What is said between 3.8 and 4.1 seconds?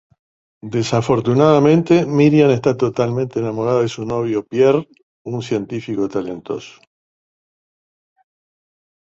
de su